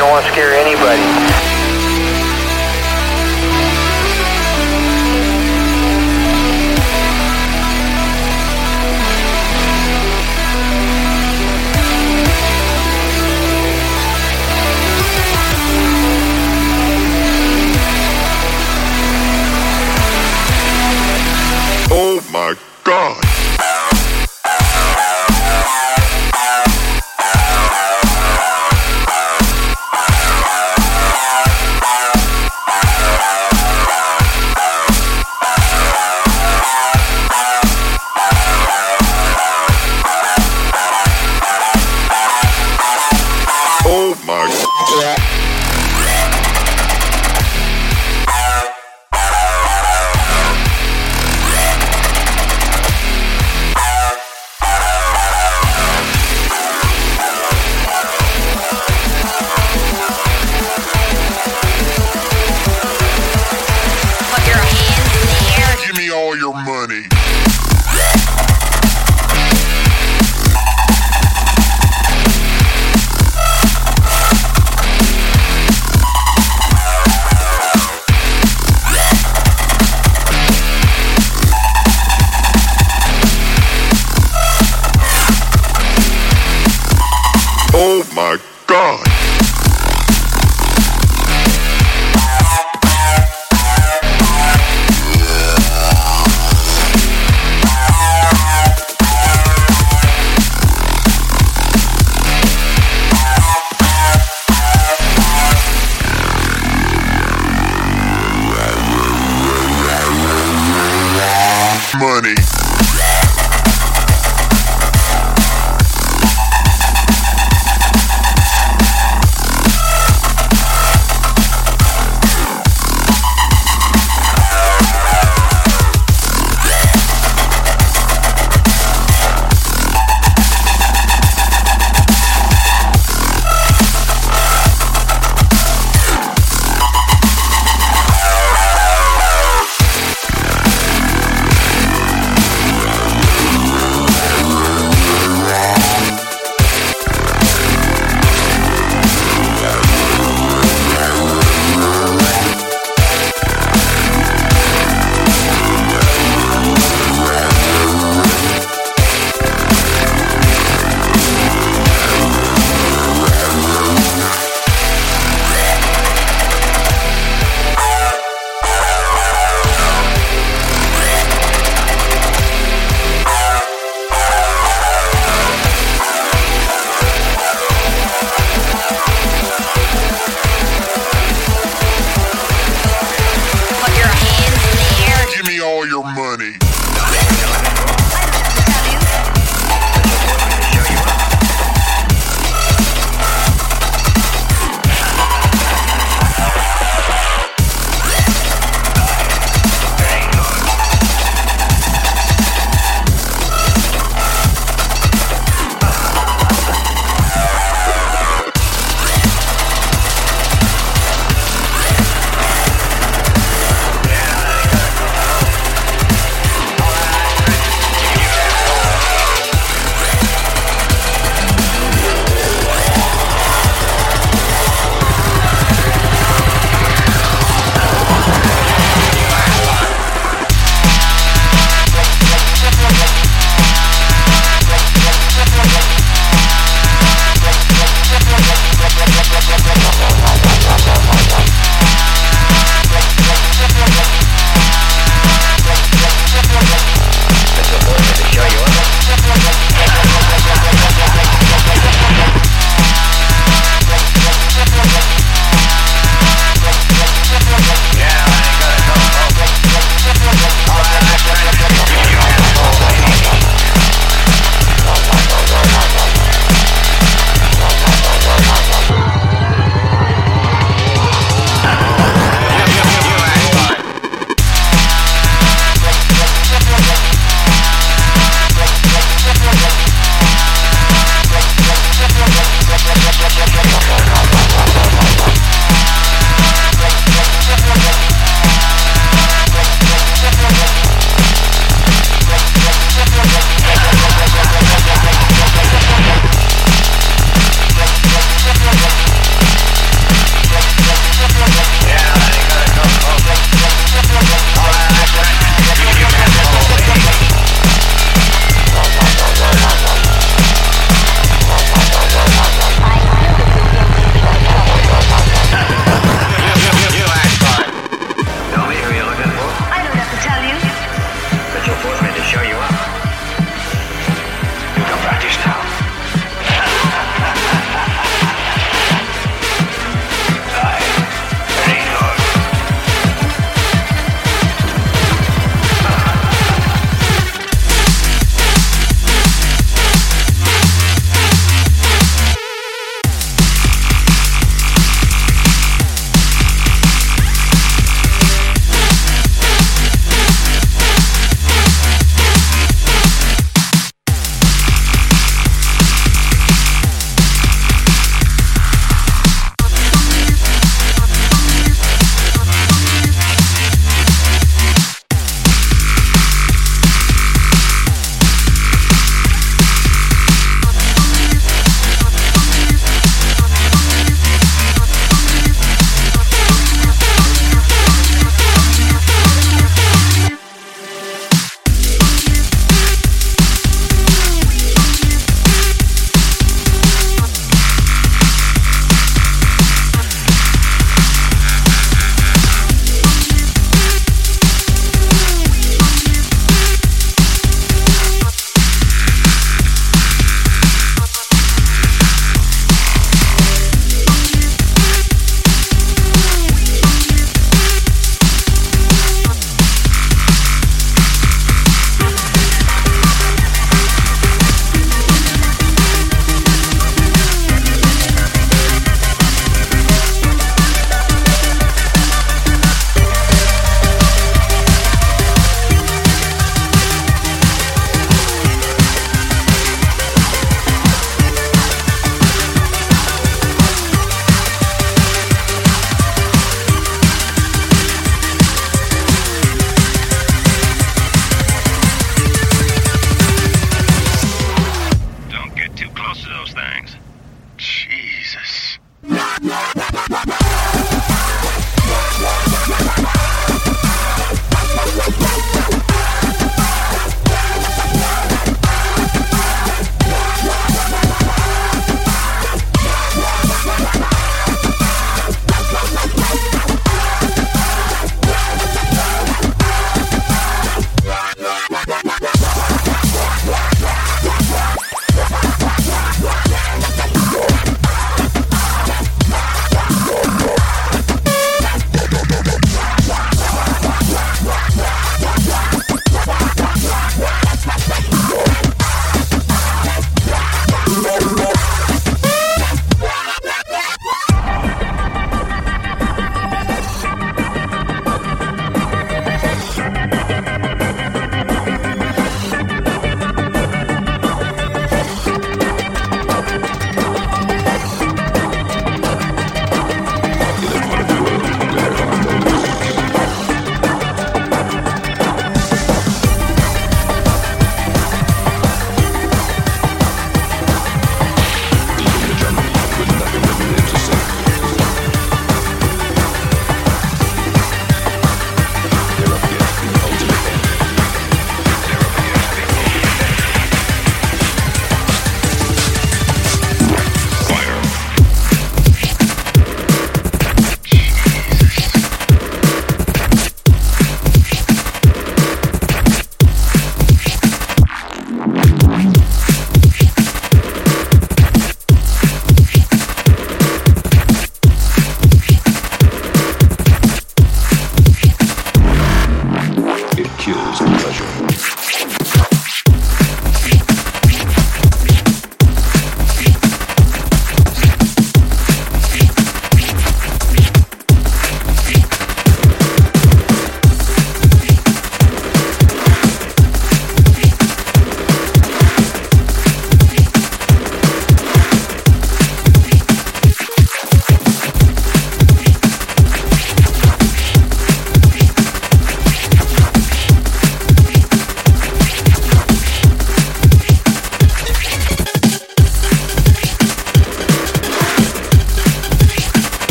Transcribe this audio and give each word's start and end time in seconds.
don't 0.00 0.08
want 0.08 0.24
to 0.24 0.32
scare 0.32 0.54
anybody. 0.54 1.49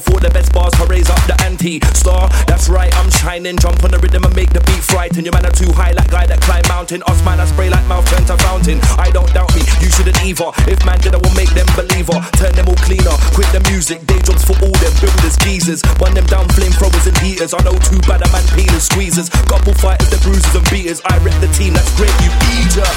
For 0.00 0.20
the 0.20 0.30
best 0.30 0.52
bars 0.52 0.72
raise 0.88 1.10
up 1.10 1.20
the 1.26 1.36
ante 1.44 1.80
Star, 1.94 2.28
that's 2.46 2.68
right 2.68 2.92
I'm 2.96 3.10
shining. 3.10 3.56
Jump 3.58 3.82
on 3.84 3.90
the 3.90 3.98
rhythm 3.98 4.24
and 4.24 4.34
make 4.34 4.50
the 4.50 4.60
beat 4.64 4.82
frighten. 4.82 5.24
Your 5.24 5.32
man 5.32 5.46
are 5.46 5.54
too 5.54 5.70
high 5.72 5.92
like 5.92 6.10
guy 6.10 6.26
that 6.26 6.40
climb 6.40 6.64
mountain. 6.68 7.02
Us 7.06 7.22
man 7.24 7.40
I 7.40 7.46
spray 7.46 7.68
like 7.70 7.84
mouth 7.86 8.06
turn 8.08 8.24
to 8.26 8.36
fountain. 8.44 8.80
I 8.96 9.10
don't 9.10 9.28
doubt 9.34 9.52
me, 9.54 9.62
you 9.82 9.90
shouldn't 9.90 10.16
either. 10.24 10.50
If 10.70 10.84
man 10.84 10.98
did 11.00 11.14
I 11.14 11.20
will 11.20 11.34
make 11.34 11.50
them 11.52 11.68
believer. 11.76 12.18
Turn 12.40 12.54
them 12.54 12.68
all 12.68 12.80
cleaner, 12.86 13.14
quit 13.34 13.50
the 13.52 13.60
music. 13.70 14.04
Day 14.06 14.20
jobs 14.22 14.44
for 14.44 14.56
all 14.62 14.74
them 14.78 14.94
builders, 15.02 15.36
geezers. 15.42 15.82
Run 16.00 16.14
them 16.14 16.26
down 16.26 16.48
flame 16.54 16.72
throwers 16.72 17.06
and 17.06 17.18
heaters. 17.18 17.52
I 17.52 17.60
know 17.62 17.76
too 17.84 18.00
bad 18.06 18.22
a 18.24 18.28
man 18.32 18.44
peelers, 18.54 18.88
squeezers. 18.88 19.28
Couple 19.48 19.74
fighters, 19.74 20.08
the 20.10 20.18
bruisers 20.22 20.54
and 20.54 20.66
beaters. 20.70 21.00
I 21.04 21.18
rep 21.24 21.36
the 21.40 21.50
team, 21.52 21.74
that's 21.74 21.90
great 21.96 22.14
you 22.22 22.32
eater 22.56 22.88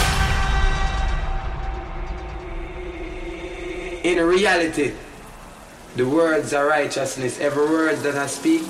In 4.04 4.18
reality, 4.26 4.94
the 5.96 6.08
words 6.08 6.54
are 6.54 6.68
righteousness. 6.68 7.40
Every 7.40 7.66
word 7.66 7.98
that 8.00 8.16
I 8.16 8.28
speak 8.28 8.62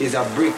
is 0.00 0.14
a 0.14 0.24
brick 0.34 0.54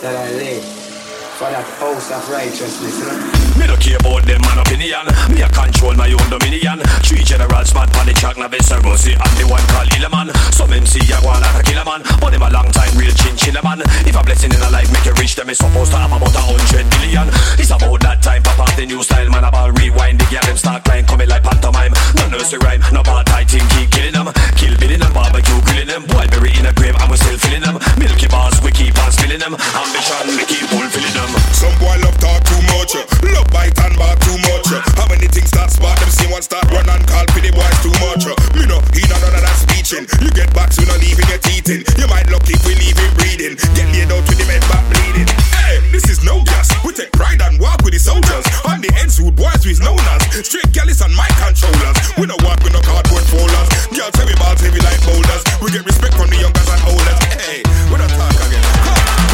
that 0.00 0.16
I 0.16 0.30
lay 0.36 0.60
for 0.60 1.50
that 1.50 1.64
house 1.78 2.10
of 2.10 2.30
righteousness. 2.30 2.98
You 2.98 3.06
know? 3.06 3.45
Me 3.56 3.66
no 3.66 3.76
care 3.76 3.96
about 3.98 4.22
them 4.24 4.40
man 4.44 4.58
opinion. 4.60 5.06
Me 5.32 5.42
a 5.42 5.48
control 5.48 5.94
my 5.94 6.12
own 6.12 6.28
dominion. 6.28 6.80
Three 7.02 7.24
generals 7.24 7.72
mad 7.74 7.90
pan 7.92 8.06
the 8.06 8.12
track 8.12 8.36
Now 8.36 8.48
this 8.48 8.68
see 8.68 9.16
I'm 9.16 9.34
the 9.40 9.44
one 9.48 9.64
called 9.72 9.92
man. 10.12 10.28
Some 10.52 10.72
MC 10.72 11.00
a 11.12 11.18
go 11.20 11.32
like 11.32 11.56
a 11.56 11.62
killer 11.62 11.84
man 11.84 12.02
But 12.20 12.30
them 12.30 12.42
a 12.42 12.50
long 12.50 12.70
time 12.70 12.92
real 12.96 13.12
chinchilla 13.12 13.62
man 13.62 13.80
If 14.06 14.16
a 14.16 14.22
blessing 14.22 14.52
in 14.52 14.60
a 14.60 14.70
life 14.70 14.90
make 14.92 15.04
you 15.04 15.14
rich 15.18 15.34
Them 15.34 15.50
is 15.50 15.58
supposed 15.58 15.92
to 15.92 15.98
have 15.98 16.12
about 16.12 16.34
a 16.34 16.42
hundred 16.42 16.86
billion 16.96 17.28
It's 17.58 17.70
about 17.70 18.00
that 18.00 18.22
time 18.22 18.42
pop 18.42 18.60
off 18.60 18.76
the 18.76 18.86
new 18.86 19.02
style 19.02 19.28
man 19.30 19.44
About 19.44 19.78
rewind 19.78 20.20
the 20.20 20.26
girl 20.26 20.44
them 20.44 20.56
start 20.56 20.84
crying 20.84 21.04
Coming 21.04 21.28
like 21.28 21.42
pantomime. 21.42 21.92
No 22.16 22.28
nursery 22.28 22.58
rhyme 22.60 22.82
No 22.92 23.02
bad 23.02 23.26
thing 23.56 23.66
keep 23.72 23.90
killing 23.90 24.12
them. 24.12 24.28
Kill 24.58 24.74
billing 24.76 25.00
them 25.00 25.12
barbecue 25.12 25.60
grilling 25.64 25.88
them. 25.88 26.02
Boy 26.06 26.26
buried 26.28 26.58
in 26.58 26.66
a 26.66 26.72
grave 26.72 26.96
and 26.98 27.08
we 27.10 27.16
still 27.16 27.38
filling 27.38 27.64
them. 27.64 27.76
Milky 27.96 28.28
bars 28.28 28.58
we 28.62 28.70
keep 28.70 28.96
on 29.00 29.10
spilling 29.12 29.40
them. 29.40 29.54
Ambition 29.54 30.26
we 30.36 30.44
keep 30.44 30.66
fulfilling 30.68 31.14
them. 31.16 31.30
Some 31.54 31.74
boy 31.80 31.96
love 32.04 32.18
talk 32.18 32.42
too 32.44 32.60
much. 32.74 32.92
Uh, 32.94 33.06
love 33.32 33.45
bite 33.52 33.78
and 33.80 33.96
bar 33.98 34.14
too 34.22 34.36
much. 34.48 34.68
How 34.96 35.06
many 35.08 35.26
things 35.28 35.48
start 35.48 35.70
spot 35.70 35.98
them 36.00 36.10
see 36.10 36.28
one 36.30 36.42
start 36.42 36.64
run 36.70 36.88
and 36.88 37.02
call 37.06 37.26
the 37.26 37.52
boys 37.54 37.78
too 37.82 37.94
much. 38.02 38.26
Me 38.56 38.66
no, 38.66 38.82
he 38.90 39.02
not 39.06 39.22
none 39.22 39.34
of 39.34 39.42
that 39.42 39.56
speeching. 39.60 40.04
You 40.22 40.30
get 40.34 40.50
back, 40.54 40.72
so 40.72 40.82
not 40.88 40.98
leaving 40.98 41.28
your 41.30 41.38
teeth 41.38 41.68
in. 41.70 41.80
You 42.00 42.06
might 42.10 42.26
lucky 42.30 42.58
if 42.58 42.62
we 42.66 42.74
leave 42.74 42.98
him 42.98 43.12
breathing. 43.14 43.54
Get 43.76 43.86
laid 43.94 44.10
out 44.10 44.24
with 44.26 44.38
the 44.38 44.46
men 44.50 44.62
back 44.66 44.82
bleeding. 44.90 45.28
Hey, 45.62 45.78
this 45.94 46.10
is 46.10 46.24
no 46.24 46.42
gas. 46.42 46.72
We 46.82 46.92
take 46.92 47.12
pride 47.12 47.40
and 47.42 47.60
walk 47.60 47.82
with 47.86 47.94
the 47.94 48.02
soldiers. 48.02 48.46
On 48.66 48.82
the 48.82 48.90
ends 48.98 49.20
with 49.20 49.36
boys 49.36 49.62
we 49.62 49.78
known 49.78 50.02
as 50.16 50.22
straight 50.42 50.70
galleys 50.72 51.00
and 51.00 51.14
my 51.14 51.28
controllers. 51.38 51.96
We 52.18 52.26
no 52.26 52.36
walk 52.42 52.60
with 52.66 52.74
no 52.74 52.82
cardboard 52.82 53.26
folders. 53.30 53.68
Girls 53.94 54.16
we 54.26 54.34
balls 54.36 54.60
heavy 54.60 54.82
like 54.82 54.98
boulders. 55.06 55.42
We 55.62 55.70
get 55.70 55.86
respect 55.86 56.18
from 56.18 56.30
the 56.30 56.38
youngers 56.42 56.68
and 56.68 56.82
olders. 56.90 57.20
Hey, 57.38 57.62
we 57.90 57.96
don't 58.00 58.10
talk 58.18 58.34
again. 58.48 58.65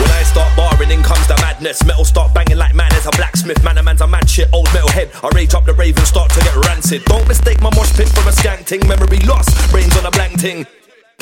When 0.03 0.11
I 0.11 0.23
start 0.25 0.51
barring, 0.57 0.91
in 0.91 1.03
comes 1.03 1.27
the 1.29 1.39
madness. 1.39 1.85
Metal 1.87 2.05
start 2.05 2.35
banging 2.35 2.59
like 2.59 2.75
man 2.75 2.91
is 2.99 3.07
a 3.07 3.15
blacksmith. 3.15 3.63
Man, 3.63 3.79
a 3.79 3.83
man's 3.85 4.01
a 4.01 4.07
mad 4.09 4.29
shit, 4.29 4.49
old 4.53 4.67
metal 4.75 4.91
head. 4.91 5.11
I 5.23 5.31
rage 5.31 5.55
up 5.55 5.65
the 5.65 5.75
rave 5.75 5.97
and 5.97 6.07
start 6.07 6.31
to 6.33 6.41
get 6.41 6.57
rancid. 6.67 7.05
Don't 7.05 7.27
mistake 7.29 7.63
my 7.63 7.71
mosh 7.71 7.95
pit 7.95 8.09
for 8.09 8.27
a 8.27 8.35
skank 8.35 8.67
ting. 8.67 8.83
Memory 8.89 9.23
lost, 9.31 9.55
brains 9.71 9.97
on 9.97 10.05
a 10.05 10.11
blank 10.11 10.41
ting. 10.41 10.67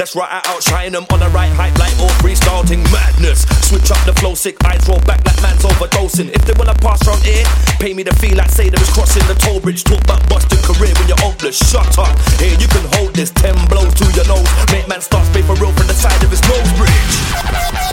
That's 0.00 0.16
right, 0.16 0.32
I 0.32 0.40
outshine 0.48 0.92
them 0.92 1.04
on 1.12 1.20
the 1.20 1.28
right 1.28 1.52
hype 1.52 1.76
like 1.76 1.92
all 2.00 2.08
freestyling 2.24 2.80
madness. 2.88 3.44
Switch 3.68 3.90
up 3.92 4.00
the 4.08 4.16
flow, 4.16 4.32
sick 4.32 4.56
eyes 4.64 4.80
roll 4.88 5.00
back 5.04 5.20
like 5.28 5.36
man's 5.42 5.60
overdosing. 5.60 6.32
If 6.32 6.40
they 6.48 6.56
wanna 6.56 6.72
pass 6.80 7.04
round 7.06 7.20
here, 7.20 7.44
pay 7.76 7.92
me 7.92 8.02
the 8.02 8.16
fee 8.16 8.34
like 8.34 8.48
say 8.48 8.70
they 8.70 8.80
was 8.80 8.88
crossing 8.96 9.26
the 9.28 9.36
toll 9.36 9.60
bridge. 9.60 9.84
Talk 9.84 10.00
about 10.00 10.24
busting 10.30 10.64
career 10.64 10.96
when 10.96 11.04
you're 11.04 11.20
hopeless. 11.20 11.60
Shut 11.68 11.98
up, 11.98 12.16
here 12.40 12.56
you 12.56 12.68
can 12.72 12.88
hold 12.96 13.12
this. 13.12 13.28
Ten 13.28 13.52
blows 13.68 13.92
to 14.00 14.08
your 14.16 14.24
nose, 14.24 14.48
make 14.72 14.88
man 14.88 15.02
start 15.04 15.26
spray 15.28 15.42
for 15.44 15.52
real 15.60 15.72
from 15.76 15.86
the 15.86 15.92
side 15.92 16.24
of 16.24 16.30
his 16.32 16.40
nose 16.48 16.72
bridge. 16.80 17.89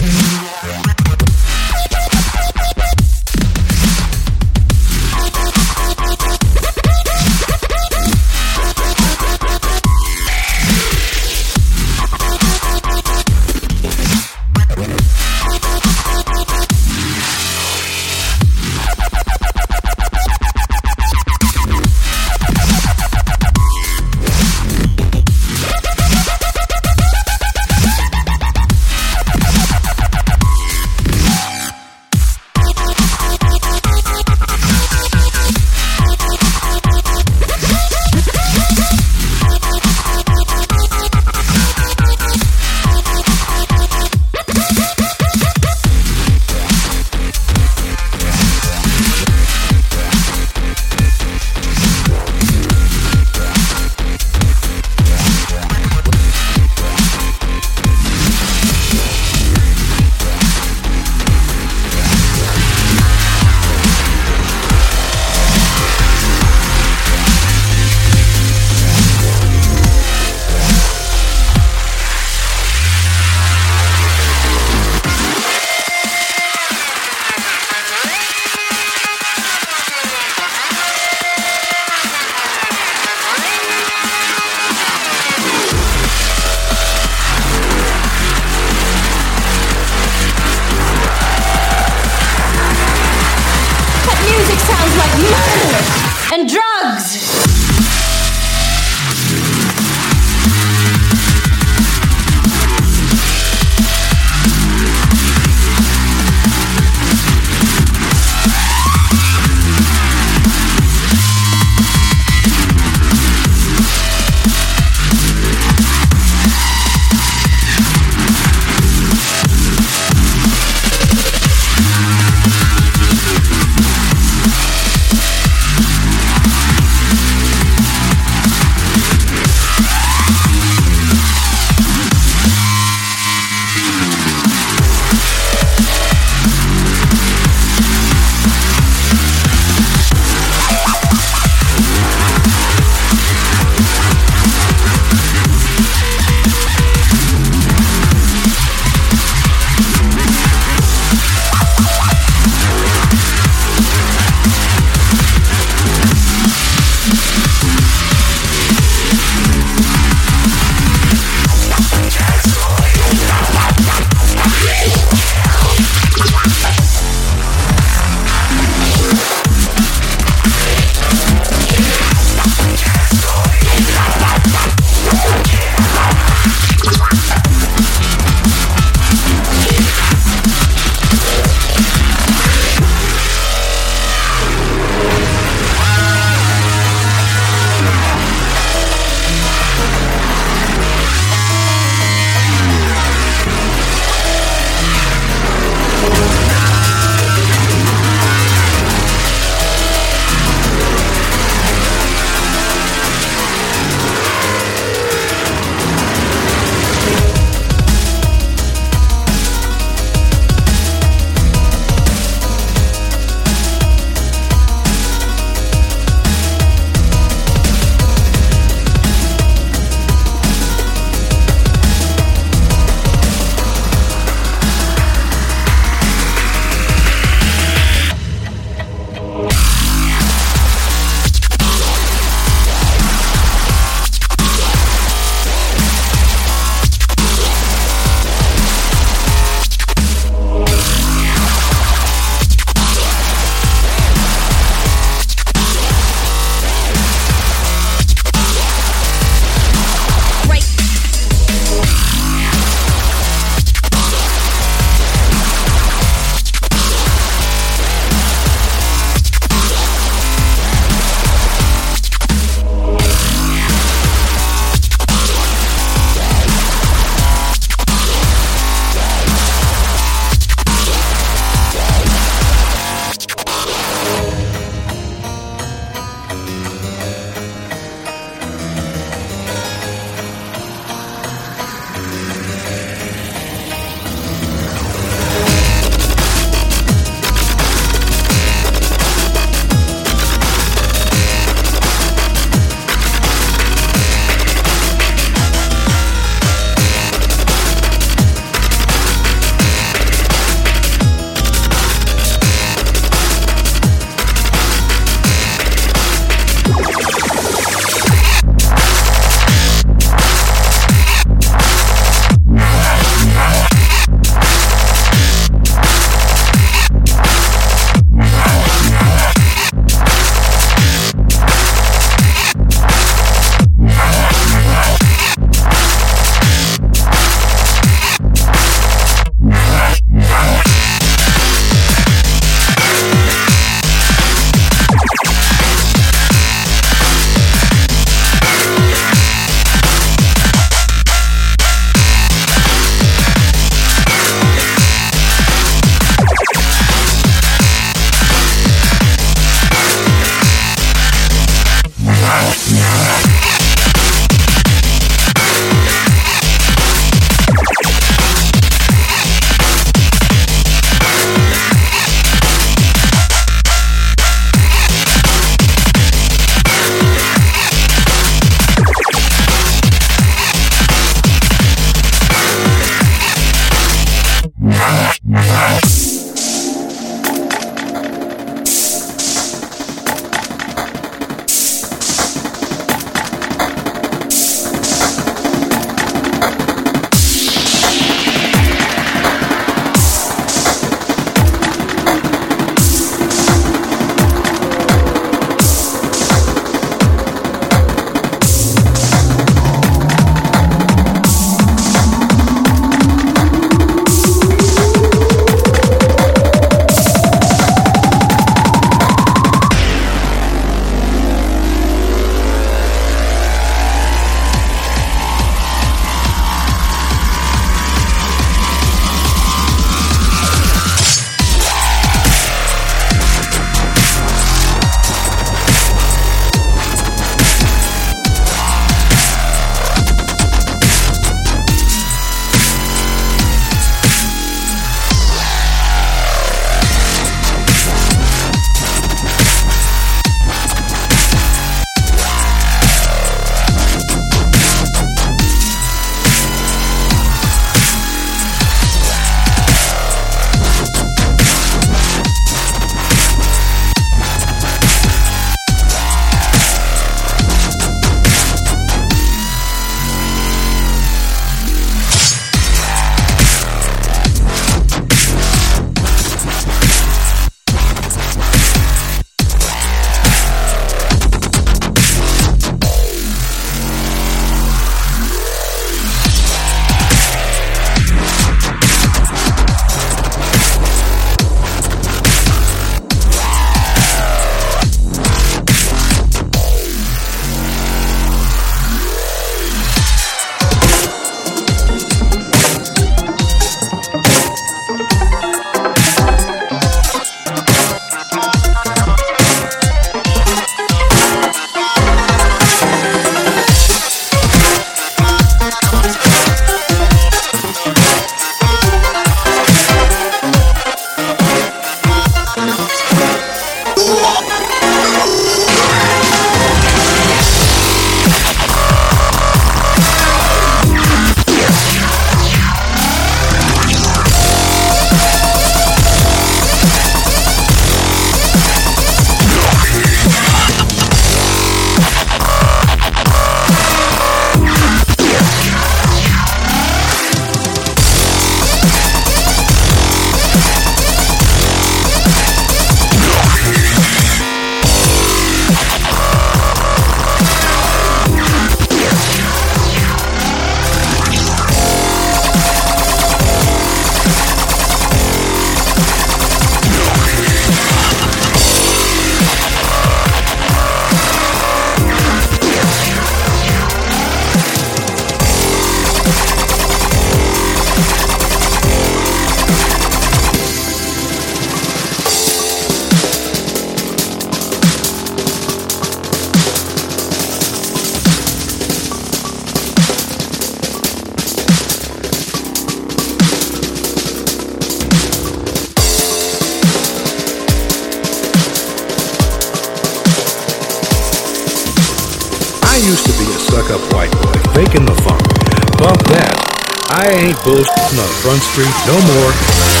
Bullshitting 597.59 598.19
on 598.19 598.27
Front 598.41 598.61
Street 598.61 598.93
no 599.07 599.15
more. 599.33 600.00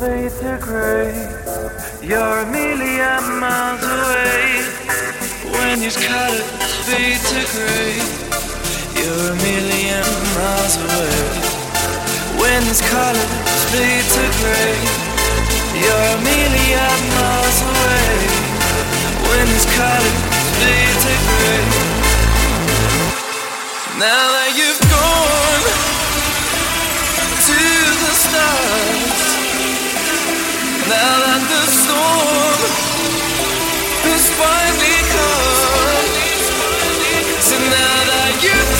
Fade 0.00 0.32
to 0.40 0.58
gray. 0.60 1.12
You're 2.02 2.38
a 2.40 2.46
million 2.50 3.22
miles 3.40 3.82
away. 3.82 4.62
When 5.52 5.80
you 5.80 5.90
these 5.90 5.96
colors 5.96 6.42
fade 6.86 7.20
to 7.32 7.40
gray, 7.52 7.96
you're 8.96 9.32
a 9.32 9.36
million 9.44 10.06
miles 10.36 10.76
away. 10.76 11.58
When 12.40 12.60
these 12.64 12.82
colors 12.88 13.32
fade 13.72 14.08
to 14.16 14.24
gray, 14.40 14.78
you're 15.82 16.08
a 16.16 16.20
million 16.22 16.98
miles 17.18 17.58
away. 17.62 18.16
When 19.28 19.46
these 19.52 19.68
colors 19.76 20.18
fade 20.60 20.98
to 21.04 21.14
gray. 21.28 21.64
Now 23.98 24.24
that 24.36 24.50
you've 24.58 24.82
gone 24.86 25.64
to 27.48 27.60
the 28.02 28.12
stars, 28.14 29.27
now 30.88 31.20
that 31.24 31.42
the 31.52 31.62
storm. 31.68 32.60
Has 34.08 34.30
finally 34.40 35.00
come, 35.12 36.08
so 37.42 37.56
now 37.58 37.98
that 38.08 38.32
you've 38.42 38.77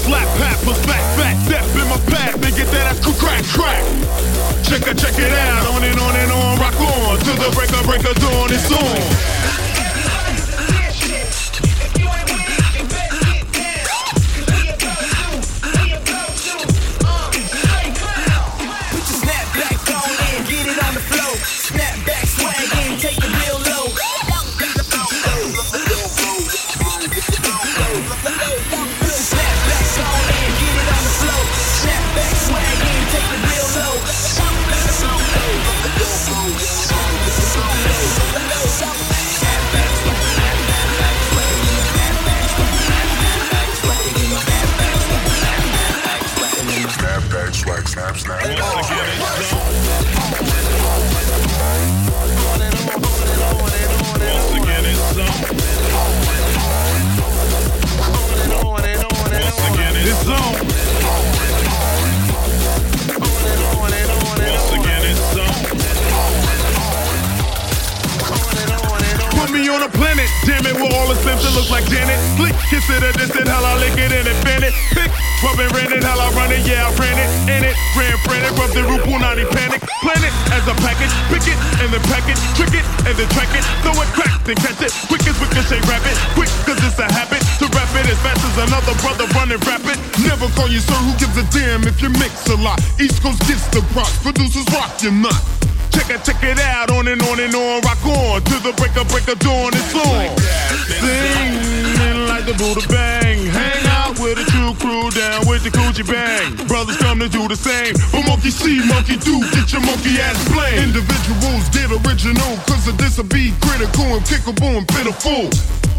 slap, 0.00 0.26
pat, 0.38 0.56
plus 0.64 0.80
back, 0.86 1.04
back, 1.16 1.36
step 1.44 1.64
in 1.76 1.86
my 1.88 2.00
pad, 2.08 2.40
then 2.40 2.52
get 2.54 2.68
that 2.68 2.96
ass 2.96 3.00
crack, 3.18 3.44
crack. 3.44 3.84
Check 4.64 4.86
it, 4.86 4.96
check 4.98 5.18
it 5.18 5.32
out, 5.32 5.66
on 5.74 5.82
and 5.84 5.98
on 6.00 6.14
and 6.16 6.32
on, 6.32 6.58
rock 6.58 6.78
on, 6.80 7.18
till 7.20 7.36
the 7.36 7.50
breaker, 7.54 7.82
breaker 7.84 8.14
dawn 8.20 8.50
is 8.52 8.70
on. 8.72 9.69
It, 70.66 70.76
where 70.76 70.92
all 70.92 71.08
the 71.08 71.16
Sims 71.20 71.42
that 71.44 71.54
look 71.54 71.70
like 71.70 71.86
Janet. 71.88 72.18
Flick, 72.36 72.56
this 72.70 72.86
it, 72.90 73.46
hell 73.46 73.64
I 73.64 73.76
lick 73.78 73.96
it 73.96 74.12
and 74.12 74.26
invent 74.26 74.64
it. 74.64 74.74
Pick, 74.92 75.10
rub 75.44 75.58
and 75.60 75.72
rent 75.72 75.92
it, 75.92 76.02
hell 76.02 76.20
I 76.20 76.28
run 76.32 76.52
it, 76.52 76.64
yeah 76.66 76.88
I 76.88 76.90
ran 76.96 77.16
it. 77.16 77.28
In 77.48 77.62
it, 77.64 77.76
ran, 77.96 78.16
ran 78.28 78.42
it, 78.44 78.52
rub 78.58 78.70
the 78.72 78.82
roof, 78.84 79.02
punani 79.04 79.44
panic. 79.50 79.80
Plan 80.00 80.20
it 80.24 80.34
as 80.52 80.64
a 80.68 80.74
package, 80.80 81.12
pick 81.28 81.46
it 81.46 81.58
and 81.80 81.88
then 81.92 82.02
pack 82.12 82.28
it, 82.28 82.36
trick 82.56 82.72
it 82.76 82.84
and 83.08 83.14
then 83.16 83.28
track 83.32 83.50
it. 83.56 83.64
Throw 83.82 83.96
it, 83.96 84.10
crack, 84.12 84.32
then 84.44 84.56
catch 84.60 84.80
it. 84.84 84.92
Quick 85.08 85.24
as 85.24 85.36
ricochet, 85.40 85.80
rabbit. 85.88 86.16
Quick, 86.36 86.52
cause 86.68 86.80
it's 86.84 86.98
a 87.00 87.08
habit 87.08 87.40
to 87.58 87.66
rap 87.72 87.88
it 87.96 88.06
as 88.08 88.20
fast 88.20 88.44
as 88.44 88.56
another 88.68 88.94
brother 89.00 89.26
running 89.32 89.60
rapid. 89.64 89.96
Never 90.20 90.48
call 90.52 90.68
you 90.68 90.80
sir, 90.80 90.96
who 91.04 91.12
gives 91.16 91.36
a 91.40 91.44
damn 91.50 91.84
if 91.88 92.00
you 92.02 92.10
mix 92.20 92.46
a 92.48 92.56
lot. 92.56 92.78
East 93.00 93.22
Coast 93.22 93.40
gets 93.48 93.66
the 93.72 93.80
props, 93.92 94.16
producers 94.22 94.68
rock 94.72 95.02
your 95.02 95.12
nut. 95.12 95.59
Check 95.90 96.10
it, 96.10 96.24
check 96.24 96.42
it 96.42 96.58
out, 96.58 96.90
on 96.90 97.08
and 97.08 97.20
on 97.22 97.40
and 97.40 97.54
on, 97.54 97.80
rock 97.82 98.04
on 98.06 98.42
to 98.42 98.54
the 98.62 98.72
break 98.76 98.96
of 98.96 99.08
break 99.08 99.24
breaker 99.24 99.38
dawn, 99.38 99.70
it's 99.74 99.94
on. 99.94 100.36
Singing 100.86 102.26
like 102.26 102.46
the 102.46 102.54
Buddha 102.54 102.86
bang, 102.88 103.46
out 103.46 103.79
with 104.20 104.36
a 104.36 104.44
true 104.52 104.76
crew 104.76 105.08
down 105.16 105.40
with 105.48 105.64
the 105.64 105.72
coochie 105.72 106.04
bang. 106.04 106.52
Brothers 106.68 106.96
come 107.00 107.18
to 107.18 107.28
do 107.28 107.48
the 107.48 107.56
same, 107.56 107.96
but 108.12 108.22
monkey 108.28 108.52
see, 108.52 108.78
monkey 108.84 109.16
do, 109.16 109.40
get 109.56 109.72
your 109.72 109.80
monkey 109.80 110.20
ass 110.20 110.36
blame. 110.52 110.92
Individuals 110.92 111.64
get 111.72 111.88
original, 111.88 112.52
cause 112.68 112.86
of 112.86 113.00
this 113.00 113.16
will 113.16 113.26
be 113.32 113.56
critical 113.64 114.12
and 114.12 114.22
kickable 114.28 114.76
and 114.76 114.86
pitiful. 114.86 115.48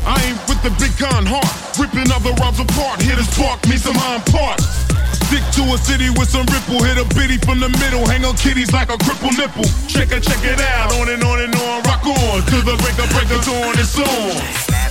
I 0.06 0.22
ain't 0.30 0.40
with 0.46 0.62
the 0.62 0.70
big 0.78 0.94
con 1.02 1.26
heart, 1.26 1.50
ripping 1.82 2.10
other 2.14 2.32
rhymes 2.38 2.62
apart, 2.62 3.02
here 3.02 3.18
to 3.18 3.26
spark 3.26 3.66
me 3.68 3.76
some 3.82 3.98
hind 3.98 4.24
parts. 4.30 4.70
Stick 5.28 5.44
to 5.58 5.64
a 5.74 5.78
city 5.78 6.10
with 6.14 6.30
some 6.30 6.46
ripple. 6.52 6.84
Hit 6.84 7.00
a 7.00 7.08
biddy 7.16 7.38
from 7.40 7.60
the 7.64 7.70
middle. 7.80 8.04
Hang 8.06 8.26
on 8.26 8.36
kitties 8.36 8.74
like 8.74 8.90
a 8.90 8.98
cripple 9.00 9.32
nipple. 9.40 9.64
Check 9.88 10.12
it, 10.12 10.24
check 10.28 10.44
it 10.44 10.60
out. 10.60 10.92
On 11.00 11.08
and 11.08 11.24
on 11.24 11.40
and 11.40 11.56
on. 11.56 11.84
Rock 11.88 12.04
on. 12.04 12.44
To 12.52 12.58
the 12.68 12.76
breaker, 12.84 13.08
breaker 13.16 13.40
dawn. 13.40 13.80
It's 13.80 13.96
on. 13.96 14.82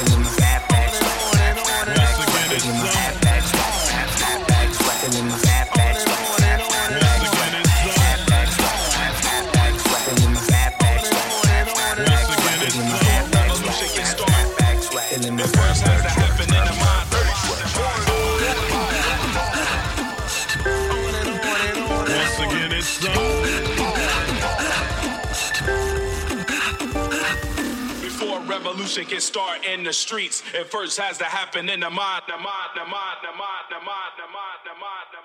Once 0.00 0.37
revolution 28.88 29.10
can 29.10 29.20
start 29.20 29.64
in 29.66 29.84
the 29.84 29.92
streets. 29.92 30.42
It 30.54 30.70
first 30.70 30.98
has 30.98 31.18
to 31.18 31.24
happen 31.24 31.68
in 31.68 31.80
the 31.80 31.90
mind, 31.90 32.22
the 32.26 32.36
mind, 32.36 32.70
the 32.74 32.84
mind, 32.84 33.18
the 33.22 33.36
mind, 33.36 33.68
the 33.68 33.84
mind, 33.84 34.12
the 34.16 34.24
mind, 34.32 34.60
the 34.64 34.72
mind. 34.80 35.08
The 35.12 35.16
mind. 35.16 35.17